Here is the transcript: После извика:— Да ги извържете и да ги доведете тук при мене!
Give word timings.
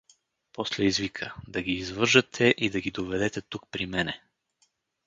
После 0.53 0.83
извика:— 0.87 1.35
Да 1.47 1.61
ги 1.61 1.71
извържете 1.71 2.55
и 2.57 2.69
да 2.69 2.79
ги 2.81 2.91
доведете 2.91 3.41
тук 3.41 3.67
при 3.71 3.85
мене! 3.85 4.21